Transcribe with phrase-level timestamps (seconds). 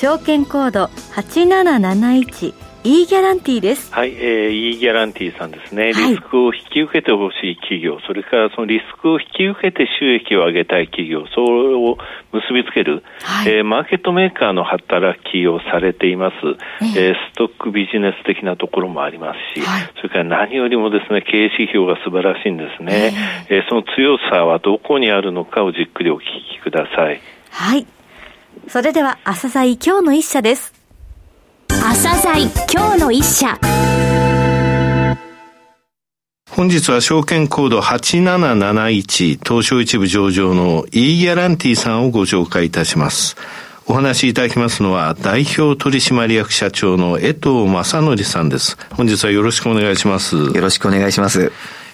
[0.00, 2.54] 証券コード8771
[2.84, 3.92] E ギャランティーです。
[3.92, 5.88] はい、えー、E ギャランティーさんですね。
[5.92, 11.98] リスクを引き受けてほしい企業、はい、それからそのリスクを引き受けて収益を上げたい企業、それを
[12.32, 16.34] 結びつける、はい、えー、マーケットメーカーの働きをされています、
[16.96, 23.12] えー、ストックビジネス的なところもありますし、はい、それから何よりもですね、経営指標が素晴らしいんですね。
[23.50, 26.22] えー、えー、その強さはどこにあるのかをじっくりお聞
[26.54, 27.20] きください。
[27.50, 27.86] はい。
[28.68, 30.72] それでは、朝鮮今日の一社です。
[31.68, 33.58] 朝鮮今日の一社
[36.50, 43.36] 本日は証券コード8771東証一部上場の E ギャランティさんをご紹介いたします。
[43.86, 48.76] お話しいただきますのは代表取締役社長の江藤正則さんです。
[48.90, 50.36] 本日はよろしくお願いします。
[50.36, 51.50] よろしくお願いします。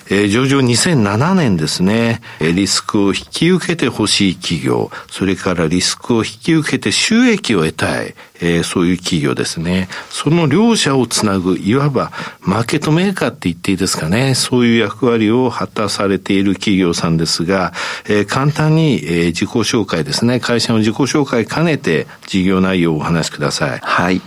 [0.09, 9.89] えー、上場2007年ですね、えリスクを引き受けてほしい企業、それからリスクを引き受けて収益を得たい、えー、そういう企業ですね。
[10.11, 14.35] その両者をつなぐ、いわばマーケットメーカーって言っていいですかね。
[14.35, 17.73] そういう役割を果たされている企業さんですが、
[18.07, 20.41] えー、簡単に、えー、自己紹介ですね。
[20.41, 23.81] 会社の自己紹介兼ねて事業内容をお話しください。
[23.83, 24.21] はい。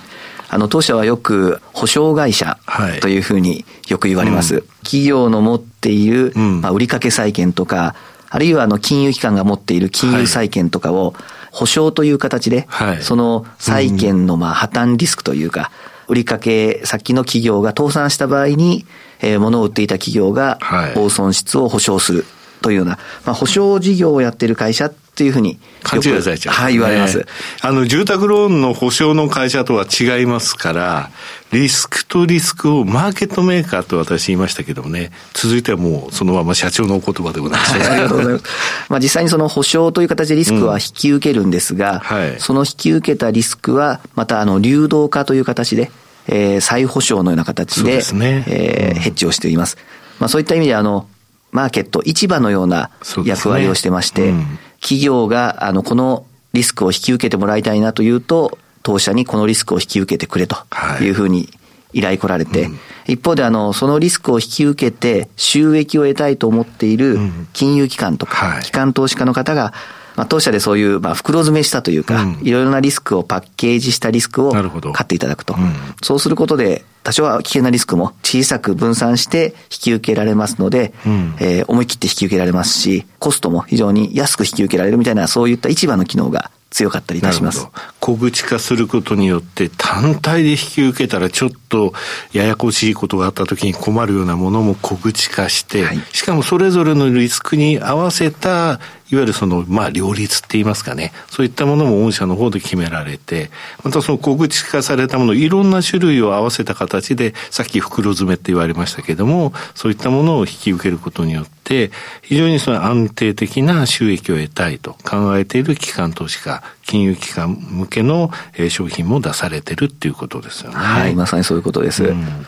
[0.49, 2.57] あの、当社はよく保証会社
[3.01, 4.55] というふうによく言われます。
[4.55, 7.95] はいうん、企業の持っている、まあ、売掛債券とか、
[8.29, 11.13] あるいはあの、金融機関が持っている金融債券とかを、
[11.51, 15.71] 保証という形で、はい、その債券のまあ破綻リスクというか、
[16.07, 16.39] 売掛
[16.85, 18.85] 先の企業が倒産した場合に、
[19.21, 20.59] えー、物を売っていた企業が
[20.95, 22.25] 大損失を保証する
[22.61, 25.59] というような、まあ、保証事業をやっている会社っていうふうに。
[25.83, 27.25] 勘違いされちゃう、はい、言われます。
[27.61, 31.09] あの、住宅ローンの保証の会社とは違いますから、
[31.51, 37.77] リスクとリスクをマーケットメーカーと私言いましたけどもね、続いてはもうそのまま社長のお言葉でございます。
[37.77, 38.45] はい、ありがとうございます。
[38.89, 45.91] まあ実際にその保証という形でリスクは引き受けるんですが、うんはい、その引き受けたリスクは、またあの、流動化という形で、
[46.27, 49.77] えー、再保証のような形で、でね、えー、ヘッジをしています。
[50.19, 51.07] まあそういった意味であの、
[51.51, 52.91] マーケット、市場のような
[53.25, 60.57] 役割をしてまして、ねうん、企業が、あの、このリスクを引き受けてもらいたいなというと、当社にこのリスクを引き受けてくれと
[61.01, 61.09] い。
[61.09, 61.49] うふうに
[61.93, 67.17] 依頼来られて、はいうん、一方であの、そのリスクを引き受けて収益を得たいと思っている
[67.53, 69.73] 金融機関とか、機関投資家の方が、
[70.19, 74.65] まあ、当社でそういう、まあ、袋詰めしたというか、うん、いろいろなリスクをパッケージしたリスクを買
[75.03, 75.53] っていただくと。
[75.53, 87.69] うん、そうすることで、多少は危険なリスクも小さく分散して引き受けられますので、うん、えー、思い切って引き受けられますし、コストも非常に安く引き受けられるみたいな、そういった市場の機能が強かったりいたします。
[88.09, 91.93] 小口化することによって単体で引き受けたらちょっと
[92.33, 98.79] ややこしいことがあった時に困るようなものも小口化して、はい、しかもそれぞれのリスクに合わせた
[99.11, 103.49] いわゆるその、まあ、両立って言いますかね、そういったものも御社の方で決められて、
[103.83, 111.91] またその小口化されたもの、いろんな種類を合わせた形で、さっき袋詰めって言われましたけれども、そういったものを引き受けることによって、
[112.21, 118.31] 非常にその安定的な収益を得たいと考えている機関投資家、金融機関向けの
[118.69, 120.75] 商品も出されてるっていうことですよね。
[120.75, 122.03] はい、まさにそういうことです。
[122.05, 122.47] うん、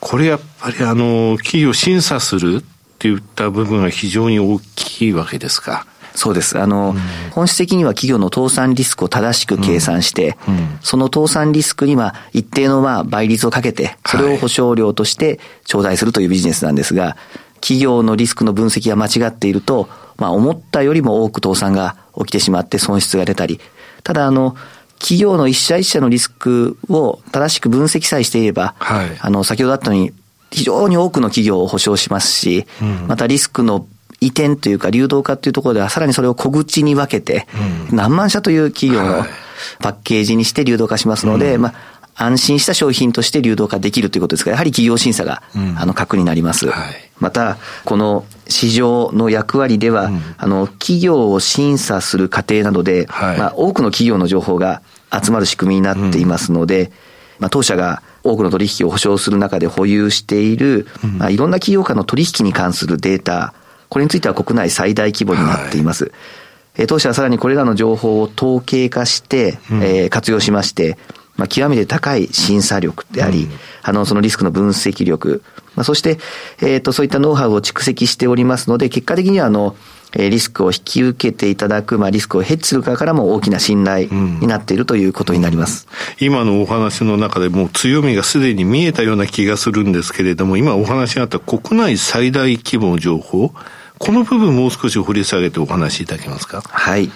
[0.00, 2.64] これやっぱりあの、企業審査するっ
[2.98, 5.86] ていった部分が非常に大きいわけですか。
[6.14, 6.58] そうです。
[6.58, 17.14] あの、うん、本質的には企業の倒産リスクを正しく計算して、うんうん、その倒産リスクには一定のまあ倍率をかけて、それを保証料として頂戴するというビジネスなんですが、はい、
[17.60, 23.60] 企業のリスクの分析が間違っていると、まあ思ったよりも多く倒産が起きてしまって損失が出たり、
[24.02, 24.56] ただあの、
[24.98, 30.12] 企業の一社一社のリスクを正しく分析さえしていれば、はい、あの、先ほどあったように、
[30.50, 32.66] 非常に多くの企業を保証しますし、
[33.06, 33.86] またリスクの
[34.20, 37.46] 移転というか流動化というところではさらにそれを小口に分けて、
[37.92, 39.24] 何万社という企業の
[39.80, 41.74] パッケージにして流動化しますので、まあ、
[42.18, 45.42] 安心した商品として流動化できるということですから、やはり企業審査が、
[45.76, 46.66] あの、核になります。
[47.20, 54.82] また、この市場の役割では、あの、企業を審査する過程などで、まあ、多くの企業の情報が
[55.12, 56.90] 集まる仕組みになっていますので、
[57.38, 60.88] まあ、当社が多くの取引を保証する中で保有している、
[61.18, 63.54] まあ、いろんな企業間の取引に関するデータ、
[63.88, 66.04] これについては国内最大規模になっています。
[66.04, 66.12] はい。
[66.78, 70.98] えー、当社はさらにこれらの情報を統計化して、うん、えー、活用しまして、
[71.38, 73.50] まあ、極めて高い審査力であり、うん、
[73.82, 75.42] あの、そのリスクの分析力、
[75.76, 76.18] まあ、そして、
[76.60, 79.76] えっ、ー、と、そういったノウハウを蓄積しておりますので、結果的には、あの、
[80.14, 85.86] リスクを引き受けていただく、まあ、リスクをヘッジする側からも大きな信頼になっているということになります。
[86.18, 93.52] うん、今のお話の中でもう強みがすでに見えたような気がするんですけれども、今お話があった国内最大規模の情報、
[93.98, 96.62] この部分もう少し掘り下げてお話しいただけますか？
[96.62, 97.10] はい。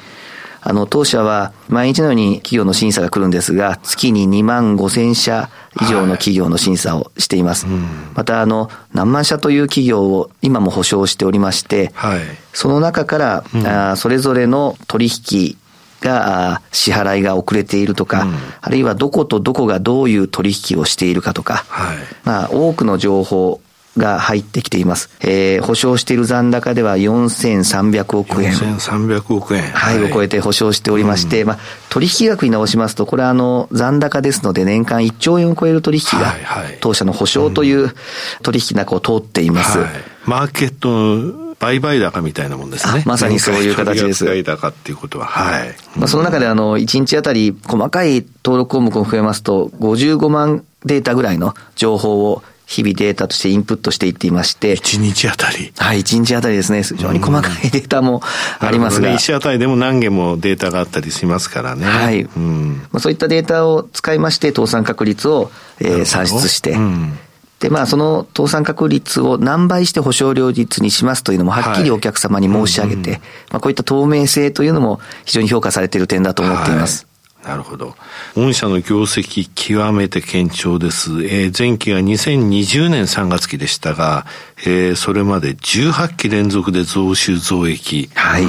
[0.65, 5.51] あの、当社は毎日のように企業の審査が来るんですが、月に2万5千社
[5.81, 7.67] 以上の企業の審査をしています。
[7.67, 7.75] はい
[8.15, 12.21] また、あの、何万社という企業を今も保証しておりまして、はい、
[12.53, 15.57] その中から、うん、あそれぞれの取引
[16.01, 23.61] が支払いが遅れているとか、うん、あるいはどことどこがどういう取引をしているかとか、はい、まあ、多くの情報
[23.97, 25.11] が入ってきています。
[25.21, 28.53] えー、保証している残高では4300億円。
[28.53, 29.71] 4300億円。
[29.71, 31.59] はい、を超えて保証しておりまして、うん、まあ、
[31.91, 36.35] 取引額に直しますと、これはあの、残高ですので年間1兆円を超える取引が、
[36.81, 37.95] 当社の保証という
[38.43, 39.79] 取引の中を通っています。
[39.79, 39.91] はい、
[40.25, 43.05] マーケットの売買高みたいなもんですね。
[43.07, 44.25] まさにそういう形です。
[44.25, 45.27] 売買高っていうことは。
[45.27, 45.69] はい。
[45.97, 52.43] まあ、その中であの、1日あたり細かい登録項目を増えますと、55万データぐらいの情報を
[52.73, 54.77] 日々データとしてインプットしていっていまして。
[54.77, 56.83] 1日あたりはい、1日あたりですね。
[56.83, 58.23] 非常に細かいデータも
[58.61, 59.11] ありますが。
[59.11, 61.85] 1日あたりでも何件もデータがあったりしますからね。
[61.85, 62.23] はい。
[62.23, 67.19] うん、まあ、そういったデータを使いまして、倒産確率を、えー、算出して、うん
[67.61, 77.07] で、まあ、その倒産確率を何倍して保証料率にしますというのもはっきりお客様に申し上げて、はいうん、まあ、こういった透明性というのも非常に評価されている点だと思っています。
[77.45, 77.95] なるほど。
[78.37, 81.11] 御社の業績極めて堅調です。
[81.25, 84.27] えー、前期が2020年3月期でしたが、
[84.65, 88.09] えー、それまで18期連続で増収増益。
[88.15, 88.45] はい。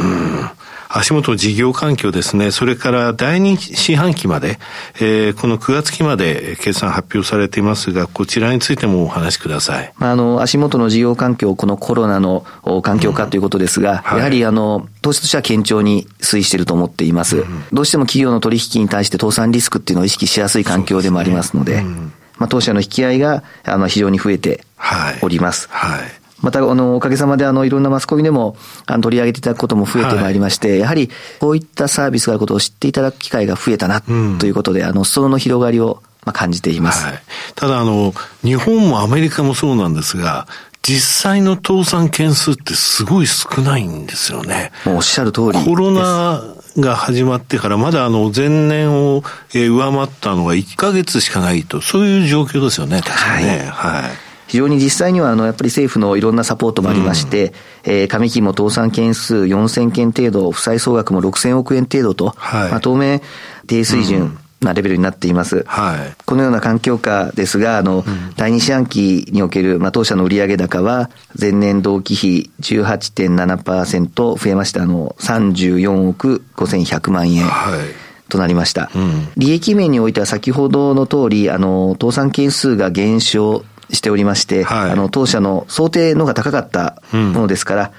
[0.95, 4.60] 足元事業環境ですね、それから第二四半期まで、
[4.98, 9.92] えー、この9月期まで決算発表されていますが、こちらについてもお話しください。
[9.98, 12.45] あの、足元の事業環境、このコロナの
[12.84, 17.38] 環境下ということですが、うんはい、やはりあの、投資としては堅調に推移していると思っています。
[17.38, 21.88] うん、どうしても企業の取引に対して倒産リスクっていうのを意識しやすい環境でもありますので、でね。
[21.88, 24.63] うん、まあ、当社の引き合いが、あの、非常に増えて
[25.24, 25.69] おります。
[25.72, 31.10] はい、はいまた、あの、おかげさまで、あの、いろんなマスコミでも、あの、取り上げていただくことも増えてまいりまして、はい、やはり、
[31.40, 37.06] こういったサービスがあることを知っていただく機会が増えたな、ということで、うん、あの、裾野の広がりを、まあ、感じています。
[37.06, 37.24] はい、
[37.56, 38.13] ただ、あの、
[38.44, 40.48] 日本もアメリカもそうなんですが、
[40.81, 44.74] 実際の倒産件数ってすごい少ないんですよね。
[44.86, 46.44] もうおっしゃる通りコロナ
[46.78, 49.24] が始まってからまだあの前年を
[49.54, 53.69] 上回ったのが1ヶ月しかないと、そういう状況ですよね、確かね。
[53.72, 57.46] はい、はい非常に実際には、あの、やっぱり政府のいろんなサポートもありまして、
[57.88, 63.24] うん、えー、上期も倒産件数4000件程度、負債総額も6000億円程度と、はい、まあ、当面、
[63.66, 65.64] 低水準、なレベルになっています。
[65.66, 71.10] はい、このような環境下ですが、あの、うん、第二四半期における、まあ、当社の売上高は、
[71.40, 77.44] 前年同期比18.7%増えまして、あの、34億5100万円。
[77.46, 77.80] はい。
[78.30, 87.92] となりました、うん、利益面においては先ほどの通り、あの、倒産件数が減少しておりまして、はい、あの、当社の想定のが高かったものですから、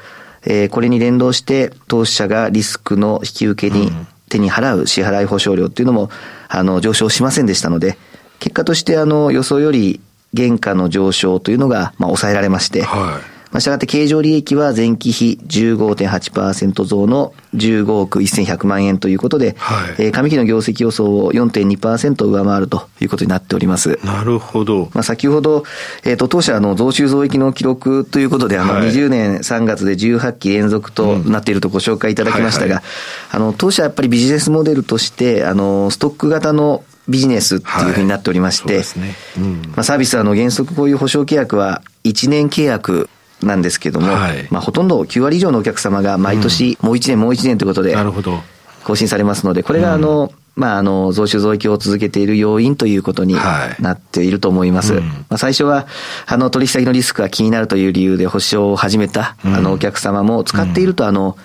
[0.46, 3.90] うん、えー、これに連動して、当社がリスクの引き受けに、
[4.28, 6.10] 手に払う支払い保証料っていうのも、
[6.48, 7.96] あの、上昇しませんでしたので、
[8.40, 10.00] 結果として、あの、予想より
[10.36, 24.00] 原価の上昇というのが、まあ、抑えられまして、はいまあ、したがって経常利益は前期比15.8%増の15億1100万円ということで、はい、えー、上期の業績予想を4.2%上回るということになっております。
[24.04, 24.90] なるほど。
[24.92, 25.62] まあ、先ほど、
[26.02, 32.82] えっ、ー、と、当社の増収増益の記録ということで、あの、20年3月で18期連続となっているとご紹介いただきましたが、
[33.30, 39.00] あの、当社やっぱりビジネスモデルとして、あの、ストック型のビジネスっていうふうになっておりまして、はい。
[39.00, 39.14] ね。
[39.38, 43.08] うん、まあ、サービスはあの原則こういう保証契約は1年契約
[43.44, 47.94] なんですけども、はい、まあ、ほとんど9割以上のお客様が毎年、もう1年もう1年ということで、
[48.84, 54.92] 更新されますので、これがあの、まあ、あの、増収増益を続けている要因ということになっていると思います。
[54.94, 55.86] はいうん、まあ、最初は、
[56.26, 61.36] あの、取引先のリスクが気になるという理由で保証を始めた、あの、お客様も使っていると、あの、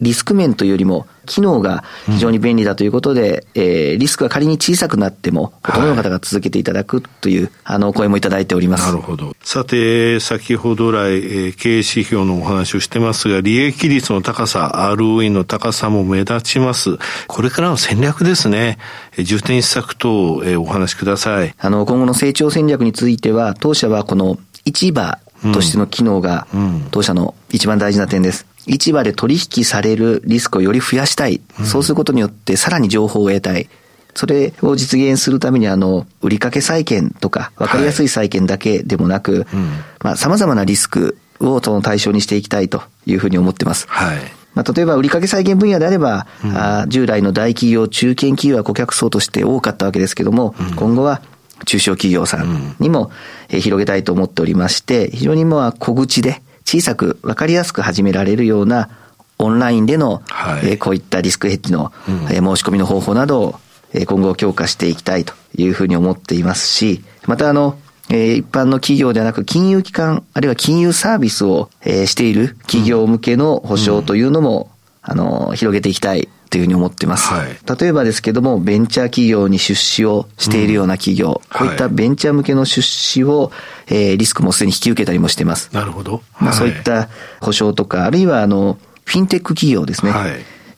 [0.00, 8.86] リスク面というよりも、機能が非常に便利だということで、うん、えー、リスクが仮に小さくなっても、ほとんどの方が続けていただくという、はい、あの、声もいただいております。
[8.86, 9.34] なるほど。
[9.42, 16.98] さて、先ほど来、えー、経営指標のお話をしてますが、利益率の高さ、ROE の高さも目立ちます。
[17.26, 18.78] これからの戦略ですね。
[19.18, 21.54] 重点施策等、えー、お話しください。
[21.58, 25.18] あの、今後の成長戦略については、当社はこの市場
[25.52, 26.46] としての機能が、
[26.90, 28.46] 当社の一番大事な点です。
[28.66, 31.40] 市場で取引されるリスクをより増やしたい。
[31.64, 33.68] そうすることによってさらに情報を得たい。
[34.14, 39.46] それを実現するためにあの、売掛債券とか、わかりやすい債券だけでもなく、はい、
[40.02, 43.86] まあ様々なリスクをその対象にしていきたいというふうに思ってます。
[43.88, 44.18] はい。
[44.54, 51.20] まあ、例えば売掛債券分野であれば、うん、あ従来の大企業、中堅企業は顧客層として多かったわけですけども、うん、今後は
[51.66, 53.10] 中小企業さんにも、
[53.50, 58.90] え広げたいと思っておりまして、非常にまあ小口で小さく分かりやすく始められるような
[59.38, 63.60] オンラインでの、はい、えこういったリスクヘッジの、うん、え申し込みの方法などを
[64.06, 67.78] 今後強化していきたいというふうに思っていますし、またあの、
[68.10, 74.70] え一般の企業ではなく金融機関、あるいは金融サービスを、えしている企業向けの保証というのも、
[75.06, 77.32] うん、あの、広げていきたいというふうに思ってます。
[77.34, 83.52] はい、例えばですけども、ベンチャー企業に出資をしているような企業、うん、こういったベンチャー向けの出資を、
[83.88, 85.68] えー、リスクもすでに引き受けたりもしてます。
[85.72, 86.14] なるほど。
[86.14, 87.10] はい、まあ、そういった
[87.42, 90.12] 保証とか、あるいはあの、フィンテック企業ですね。
[90.12, 90.30] はい、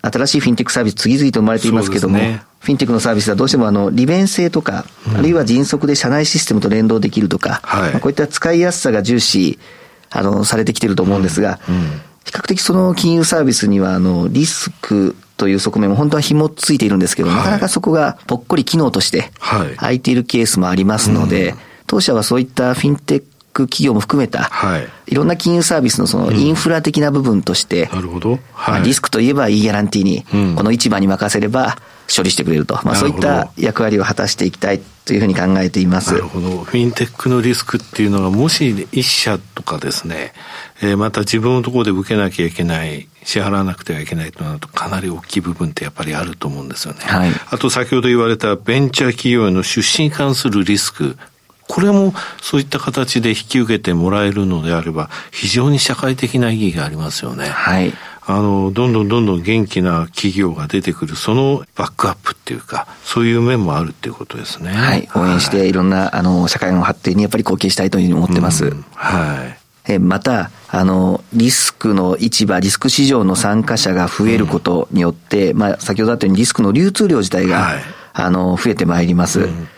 [0.02, 7.62] 新しいフィンテックサービス次々と生まれていますけども、ね、フィンテックのサービスはどうしてもあの利便性とか、うん、あるいは迅速で社内システムと連動できるとか、
[8.00, 9.60] こういった使いやすさが重視
[10.10, 11.74] あのされてきてると思うんですが、うん。
[11.76, 11.82] うん、
[12.24, 19.30] 比較的その金融サービスにはあのリスクという側面も本当は紐ついているんですけど、はい、なかなかそこがぽっこり機能として
[19.76, 21.54] 空いているケースもありますので、
[21.86, 28.38] 当社はそういったフィンテック企業も含めた、はい、いろんな金融サービスのそのインフラ的な部分として、うん、なるほど。
[28.52, 31.78] はい、リスクといえば E ギャランティーに、この市場に任せれば
[32.14, 36.12] 処理してくれると、まあ、そういった役割を果たしていきたいというふうに考えています。
[36.12, 36.64] なるほど。
[36.64, 40.32] フィンテックのリスクっていうのが、もし一社とかですね、
[40.82, 47.00] えー、また自分のところで受けなきゃいけない、支払わなくてはいけないとなると、かなり大きい部分ってやっぱりあると思うんですよね。
[47.00, 51.16] はい、あと先ほど言われたベンチャー企業への出資に関するリスク、
[51.68, 57.48] これもそういった形で引き受けてもらえるのであれば、非常に社会的な意義がありますよね。
[57.48, 57.92] はい。
[58.30, 64.70] あの、どんどんどんどん元気な企業が出てくる、そのバックアップっていうか、そういう面もあるっていうことですね。
[64.70, 65.08] はい。
[65.14, 68.66] 応援して、いろんな、あの、社会の発展にやっぱり貢献したいというふうに思ってます。
[68.66, 69.46] うん、は
[69.88, 69.92] い。
[69.94, 77.82] えまた、あの、リスクの市場、リスク市場の参加者が増えることによって、うん、まあ、先ほどあったようにリスクの流通量自体が、はい、
[78.12, 79.40] あの、増えてまいります。
[79.40, 79.68] うん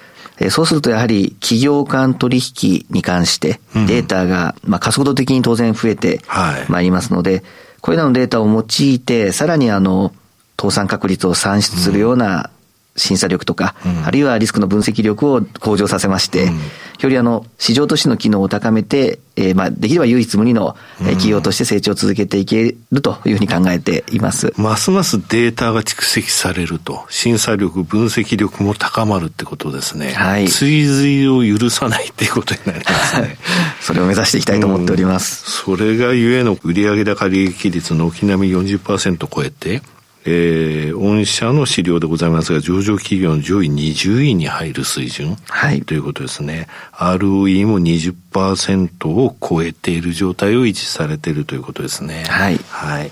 [0.49, 6.23] そうするとやはり企業間取引に関してデータが、まあ、加速度的に当然増えて
[6.69, 7.42] まいりますので、
[7.81, 10.13] これらのデータを用いて、さらにあの、
[10.61, 12.51] 倒産確率を算出するような
[13.00, 16.59] 審査力とか、うん、あるいはリスクの分析力を向上させまして、うん、
[17.00, 24.52] よりあの、市場としての機能を高めて、えー、まあ、できれば唯一無二の企業として成長を続けていけるというふうに考えています。
[24.57, 30.12] ますますデータが蓄積されると、審査力、分析力も高まるってことですね。
[30.12, 30.49] はい。
[30.49, 33.38] 追随を許さないっていうことになりますね。
[33.80, 35.71] それを目指していきたいと思っております。
[35.71, 39.83] うん、それがゆえの売上高利益率の軒並み40%超えて、
[40.27, 46.69] えー、御社の資料でございますが、上場企業の上位20位に入る水準、はい、ということですね。
[46.93, 52.25] ROE も20%を超えている状態を維持されているということですね。
[52.29, 52.59] はい。
[52.69, 53.11] はい。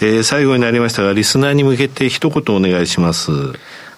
[0.00, 3.30] えー、最後になりましたが、リスナーに向けて一言お願いします。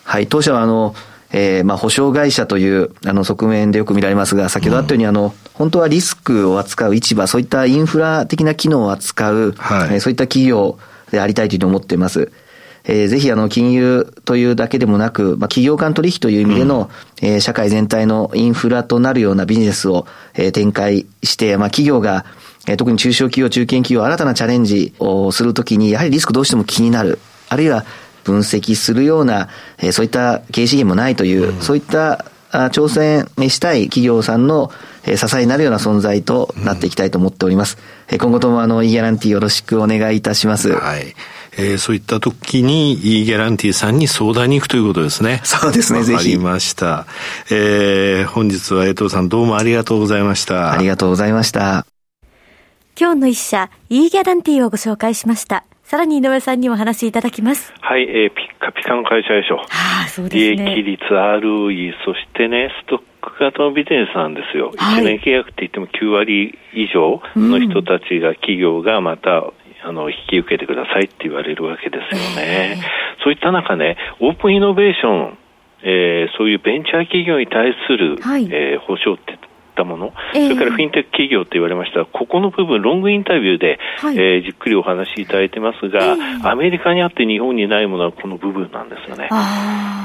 [0.05, 0.95] はい、当社はあの、
[1.33, 10.79] えー、まあ、保証会社という、あの、側面でよく見られますが、先ほどあったように、うん、あの、本当はリスクを扱う市場、そういったインフラ的な機能を扱う、はい、えー、そういった企業
[11.11, 12.31] でありたいというふうに思っています。
[12.85, 16.91] えー、ぜひあの金融というだけでもなく、まあ、企業間取引という意味での、
[17.23, 22.25] うん、えー、社会全体のインフラとなるようなビジネスを、えー、展開して、まあ、企業が、
[22.67, 27.19] えー、特に中小企業、中堅企業、新たなチャレンジをするときに、やはりリスクどうしても気になる。
[27.49, 27.85] あるいは
[28.25, 29.49] 分析するような、
[29.79, 34.71] えー、そういった経営資源もないという、うん、そういった挑戦したい企業さんの
[35.05, 37.79] 支えになるような存在となっていきたいと思っております。
[38.11, 40.71] うん、今後ともあの、イギャランティよろしくお願いいたします。
[40.71, 41.15] はい。
[41.59, 45.41] えー、そういった時に E ギャランティーさんに相談に行くということですね。
[45.45, 46.13] そうですね、ぜひ。
[46.13, 47.07] わかりました。
[47.51, 50.73] えー、本日は江藤さんどうもありがとうございました。
[50.73, 51.87] ありがとうございました。
[52.99, 55.65] 今日の一社 E ギャランティーをご紹介しました。
[55.83, 57.73] さらに井上さんにお話しいただきます。
[57.81, 59.59] はい、えー、ピッカピカの会社でしょ。
[59.59, 59.67] は
[60.07, 60.75] あ、そうですね。
[60.75, 64.73] 利益率 ROE、そしてね、ストック型のビジネスなんですよ。
[64.79, 69.53] はい、1年契約って言っても9割以上の人たちが、企業がまた
[69.85, 72.81] あの、引き受けてくださいって言われるわけですよね。
[73.25, 75.39] そういった中ね、オープンイノベーション、
[75.83, 79.39] えー、そういうベンチャー企業に対する、はい、えー、保証って
[79.73, 89.29] ったもの、えー、それからフィンテック企業と言われましたここの部分、ロングインタビューで、はい、えー、じっくりお話しいただいてますが、えー、アメリカにあって日本にないものはこの部分なんですよね。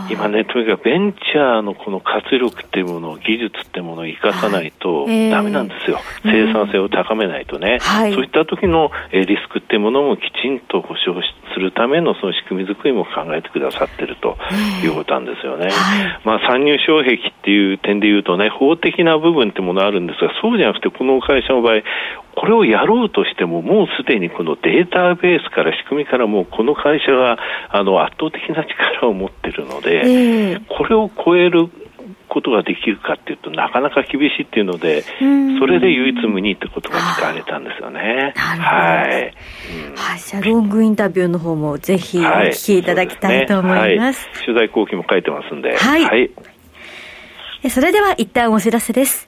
[0.09, 11.13] 今ね、とにかくベンチャーのこの活力っていうもの、技術っていうものを生かさないとだめなんですよ、えー、生産性を高めないとね、はい、そういった時のリスクっていうものもきちんと保証
[11.53, 14.37] するためのその仕組み作りも考えてくださってると
[14.83, 15.65] いうことなんですよね。
[15.65, 21.81] はい、まあ、参入障壁っていう点で言うとね、法的な部分ってものあるんですが、そうじゃなくて、この会社の場合、
[22.35, 27.37] これをやろうとしても、もうすでにこのデータベースから仕組みからもうこの会社が
[27.69, 31.69] あの圧倒的な力を持っているので、えー、これを超える
[32.29, 35.03] ことができるかっていうとなかなか厳しいっていうので、
[35.59, 38.33] それで唯一無二ってことが使われたんですよね。
[38.35, 39.33] はい。
[39.89, 40.19] うん、はい。
[40.19, 43.81] じゃあロングインタビューの方もぜひお聞きいただきたいと思います。
[43.81, 45.75] はいすねはい、取材後期も書いてますんで。
[45.75, 46.03] はい。
[46.03, 46.29] はい、
[47.69, 49.27] それでは一旦お知らせです。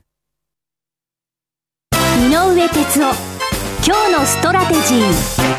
[2.21, 3.15] 井上哲夫。
[3.83, 5.51] 今日のストラテジー。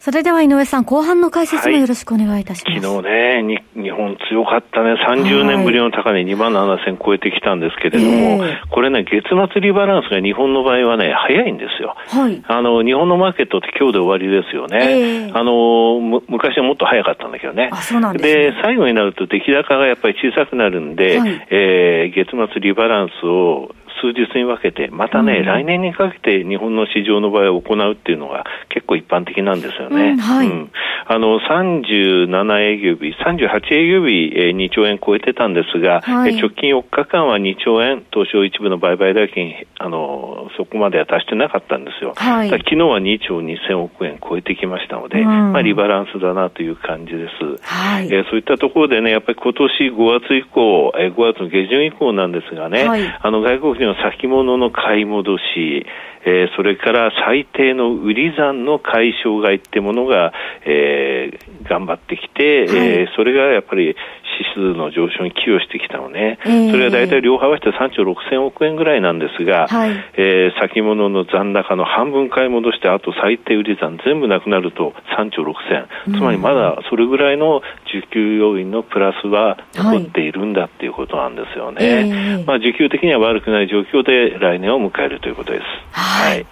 [0.00, 2.72] それでは井上さん、後半の解説もよろしくお願いいたします。
[2.72, 11.94] はい、昨日ね日本強かったね、30年ぶりの高値2万7000超えてきたんですけれども、はい、これね、月末リバランスが日本の場合はね、早いんですよ。
[12.08, 15.30] はい、あの、日本のマーケットって今日で終わりですよね。
[15.32, 17.68] あの、昔はもっと早かったんだけどね。
[17.70, 30.10] あ、そうなんです、ね、で、最後になると出来高がやっぱり小さくなるんで、はい、えー、月末リバランスを数日に分けて、またね、うん、来年にかけて日本の市場の場合行うっていうのが結構一般的なんですよね。
[30.12, 30.70] うん、はい、うん、
[31.06, 42.14] あの、37営業日、38営業日、えー、2兆円超えてたんですが、はい、直近4日間は2兆円、東証一部の売買代金、あの、そこまでは達してなかったんですよ。
[42.16, 47.62] はい、昨日は2兆2000億円超えてきましたので、うん、まあ、リバランスだなという感じです。
[47.62, 55.86] はい、えー、そういったところでね、やっぱり今年5月以降、えー、5月の下旬以降なんですがね、はい、あの、外国人の先物の買い戻し、
[56.24, 60.32] えー、それから最低の売り算の解消買いってものが、
[60.66, 63.96] えー、頑張ってきて、はい、えー、それがやっぱり
[64.38, 81.94] 指数の上昇に寄与してきたのね、えー、それは大体両方合わせて3兆6000億円ぐらいなんですが、はい、えー、先物の残高の半分買い戻して、あと最低売り算全部なくなると3兆6000、つまりまだそれぐらいの需給要因のプラスは残っているんだっていうことなんですよね。
[81.94, 82.08] はい。
[82.08, 85.64] えー、まあ、需給的には悪くない状況で来年を迎えるということです。
[85.92, 86.46] はい、はい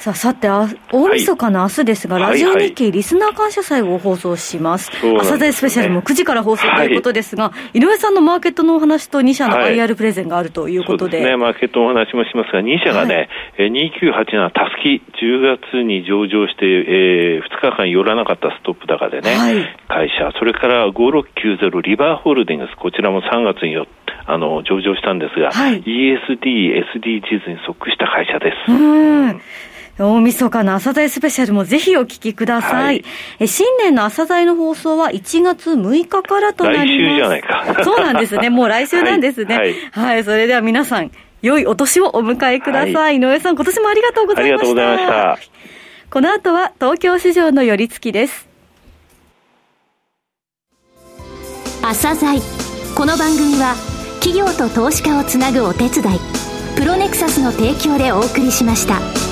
[0.00, 4.90] さあ、さて、大晦日の明日ですが、はい、ラジオ日経リスナー感謝祭を放送します。
[4.92, 11.18] はいはい、朝鮮スペシャルも9時から放送ということですが、はい、井上さんのマーケットのお話と2社の IR プレゼンがあるということで。
[11.18, 23.86] はい、ね、マーケットのお話もしますが、2社がね、はい、2987たすき、10月に上場して、えー、2日間寄らなかったストップ高でね、はい、会社、それから5690リバーホールディングス、こちらも3月によ
[24.26, 28.72] あの上場したんですが、はい、ESD、SDGs に即した会社です。
[28.72, 29.40] うん
[30.00, 33.04] 大晦日の朝鮮スペシャルもぜひお聞きください。
[33.38, 37.14] はい、新年の朝鮮の放送は1月6日からとなります。
[37.14, 37.84] 来週じゃないか。
[37.84, 38.48] そうなんですね。
[38.48, 39.54] もう来週なんですね。
[39.54, 39.74] はい。
[39.92, 41.10] はい、それでは皆さん、
[41.42, 42.94] 良いお年をお迎えください。
[42.94, 44.70] はい、井上さん、今年もありがとうございました。
[44.70, 45.60] ありがとうございました。
[46.10, 48.48] この後は東京市場の寄り付きです。
[51.82, 52.40] 朝鮮
[52.94, 53.74] この番組は
[54.20, 56.20] 企業と投資家をつなぐお手伝い
[56.76, 59.29] プロネクサスの提供でお送りしました。